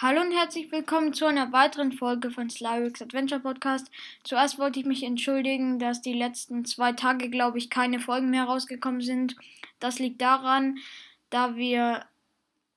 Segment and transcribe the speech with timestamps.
[0.00, 3.90] Hallo und herzlich willkommen zu einer weiteren Folge von Slyrix Adventure Podcast.
[4.22, 8.44] Zuerst wollte ich mich entschuldigen, dass die letzten zwei Tage, glaube ich, keine Folgen mehr
[8.44, 9.34] rausgekommen sind.
[9.80, 10.78] Das liegt daran,
[11.30, 12.04] da wir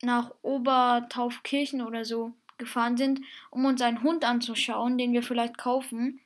[0.02, 6.22] nach Obertaufkirchen oder so gefahren sind, um uns einen Hund anzuschauen, den wir vielleicht kaufen.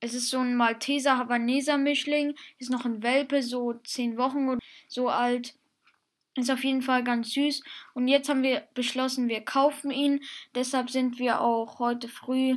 [0.00, 4.60] Es ist so ein Malteser Havaneser Mischling, ist noch ein Welpe, so zehn Wochen oder
[4.88, 5.54] so alt.
[6.36, 7.62] Ist auf jeden Fall ganz süß.
[7.94, 10.20] Und jetzt haben wir beschlossen, wir kaufen ihn.
[10.54, 12.56] Deshalb sind wir auch heute früh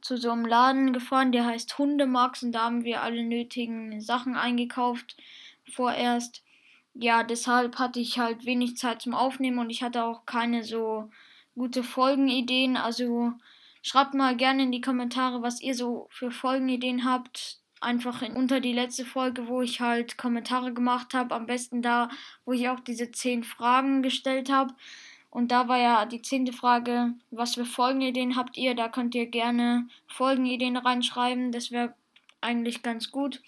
[0.00, 2.44] zu so einem Laden gefahren, der heißt Hundemax.
[2.44, 5.16] Und da haben wir alle nötigen Sachen eingekauft
[5.72, 6.44] vorerst.
[6.94, 11.10] Ja, deshalb hatte ich halt wenig Zeit zum Aufnehmen und ich hatte auch keine so
[11.54, 12.76] gute Folgenideen.
[12.76, 13.32] Also
[13.82, 18.60] schreibt mal gerne in die Kommentare, was ihr so für Folgenideen habt einfach in, unter
[18.60, 21.34] die letzte Folge, wo ich halt Kommentare gemacht habe.
[21.34, 22.08] Am besten da,
[22.44, 24.74] wo ich auch diese zehn Fragen gestellt habe.
[25.30, 28.74] Und da war ja die zehnte Frage, was für Folgenideen habt ihr?
[28.74, 31.52] Da könnt ihr gerne Folgenideen reinschreiben.
[31.52, 31.94] Das wäre
[32.40, 33.42] eigentlich ganz gut.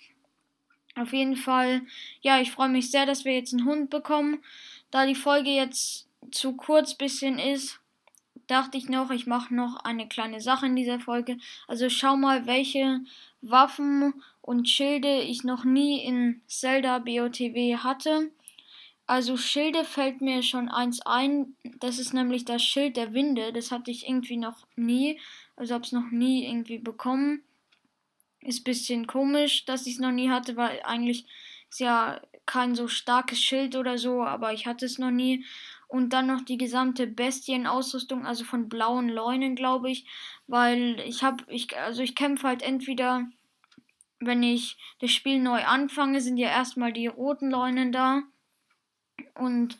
[0.96, 1.82] Auf jeden Fall,
[2.20, 4.42] ja, ich freue mich sehr, dass wir jetzt einen Hund bekommen.
[4.90, 7.80] Da die Folge jetzt zu kurz bisschen ist,
[8.48, 11.38] dachte ich noch, ich mache noch eine kleine Sache in dieser Folge.
[11.68, 13.00] Also schau mal, welche
[13.40, 18.30] Waffen und Schilde ich noch nie in Zelda BOTW hatte.
[19.06, 21.54] Also Schilde fällt mir schon eins ein.
[21.80, 23.52] Das ist nämlich das Schild der Winde.
[23.52, 25.20] Das hatte ich irgendwie noch nie.
[25.56, 27.42] Also habe es noch nie irgendwie bekommen.
[28.40, 31.26] Ist ein bisschen komisch, dass ich es noch nie hatte, weil eigentlich
[31.70, 35.44] ist ja kein so starkes Schild oder so, aber ich hatte es noch nie.
[35.88, 40.06] Und dann noch die gesamte Bestienausrüstung, also von blauen Leunen, glaube ich.
[40.46, 43.26] Weil ich habe, ich, also ich kämpfe halt entweder,
[44.20, 48.22] wenn ich das Spiel neu anfange, sind ja erstmal die roten Leunen da.
[49.34, 49.78] Und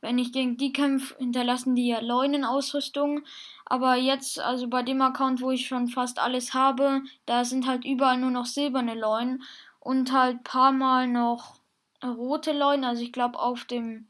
[0.00, 3.22] wenn ich gegen die kämpfe, hinterlassen die ja Leunenausrüstung.
[3.66, 7.84] Aber jetzt, also bei dem Account, wo ich schon fast alles habe, da sind halt
[7.84, 9.42] überall nur noch silberne Leunen
[9.78, 11.60] und halt paar Mal noch
[12.02, 12.84] rote Leunen.
[12.84, 14.08] Also ich glaube auf dem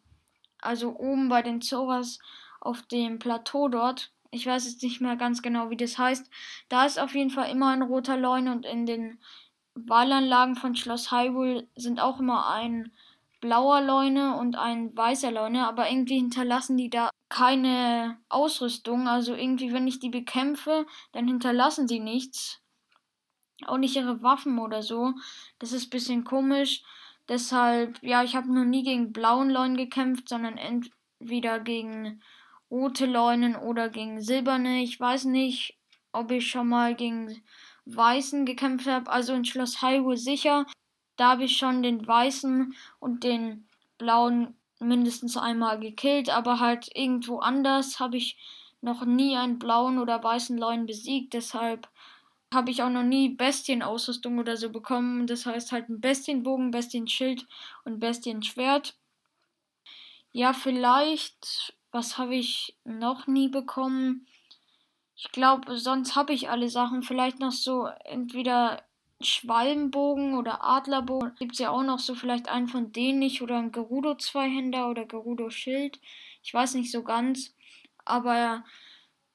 [0.62, 2.19] also oben bei den Zoras
[2.60, 4.10] auf dem Plateau dort.
[4.31, 6.31] Ich weiß jetzt nicht mehr ganz genau, wie das heißt.
[6.69, 9.19] Da ist auf jeden Fall immer ein roter Leun und in den
[9.75, 12.93] Wahlanlagen von Schloss Hyrule sind auch immer ein
[13.41, 19.09] blauer Leune und ein weißer Leune, aber irgendwie hinterlassen die da keine Ausrüstung.
[19.09, 22.60] Also irgendwie, wenn ich die bekämpfe, dann hinterlassen sie nichts.
[23.66, 25.15] Auch nicht ihre Waffen oder so.
[25.59, 26.82] Das ist ein bisschen komisch.
[27.30, 32.20] Deshalb, ja, ich habe noch nie gegen blauen Leunen gekämpft, sondern entweder gegen
[32.68, 34.82] rote Leunen oder gegen silberne.
[34.82, 35.78] Ich weiß nicht,
[36.10, 37.41] ob ich schon mal gegen
[37.84, 39.08] weißen gekämpft habe.
[39.08, 40.66] Also in Schloss Hyrule sicher.
[41.14, 47.38] Da habe ich schon den weißen und den blauen mindestens einmal gekillt, aber halt irgendwo
[47.38, 48.38] anders habe ich
[48.80, 51.34] noch nie einen blauen oder weißen Leuen besiegt.
[51.34, 51.88] Deshalb
[52.52, 55.26] habe ich auch noch nie Bestienausrüstung oder so bekommen.
[55.26, 57.46] Das heißt halt ein Bestienbogen, Bestienschild
[57.84, 58.96] und Bestienschwert.
[60.32, 64.26] Ja, vielleicht, was habe ich noch nie bekommen?
[65.16, 67.02] Ich glaube, sonst habe ich alle Sachen.
[67.02, 68.82] Vielleicht noch so entweder
[69.20, 71.34] Schwalbenbogen oder Adlerbogen.
[71.38, 75.04] Gibt es ja auch noch so vielleicht einen von denen nicht oder ein Gerudo-Zweihänder oder
[75.04, 76.00] Gerudo-Schild.
[76.42, 77.54] Ich weiß nicht so ganz.
[78.04, 78.64] Aber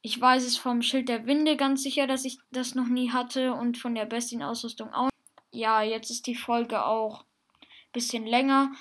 [0.05, 3.55] ich weiß es vom Schild der Winde ganz sicher, dass ich das noch nie hatte
[3.55, 5.09] und von der Bestienausrüstung auch.
[5.49, 8.71] Ja, jetzt ist die Folge auch ein bisschen länger.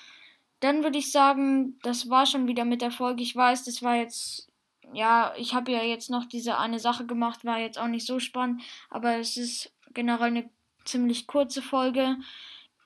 [0.60, 3.22] Dann würde ich sagen, das war schon wieder mit der Folge.
[3.22, 4.52] Ich weiß, das war jetzt,
[4.93, 8.19] ja, ich habe ja jetzt noch diese eine Sache gemacht, war jetzt auch nicht so
[8.19, 8.60] spannend,
[8.90, 10.50] aber es ist generell eine
[10.84, 12.19] ziemlich kurze Folge.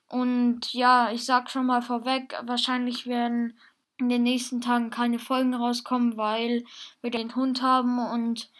[0.06, 3.58] Und ja, ich sag schon mal vorweg, wahrscheinlich werden
[3.98, 6.64] in den nächsten Tagen keine Folgen rauskommen, weil
[7.00, 8.50] wir den Hund haben und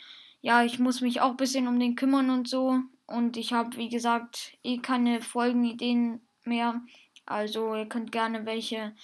[0.40, 2.80] ja, ich muss mich auch ein bisschen um den kümmern und so.
[3.06, 6.80] Und ich habe, wie gesagt, eh keine Folgenideen mehr.
[7.26, 8.94] Also ihr könnt gerne welche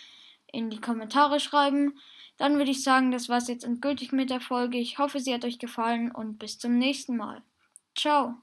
[0.52, 1.98] in die Kommentare schreiben.
[2.36, 4.78] Dann würde ich sagen, das war es jetzt endgültig mit der Folge.
[4.78, 7.42] Ich hoffe, sie hat euch gefallen und bis zum nächsten Mal.
[7.96, 8.34] Ciao.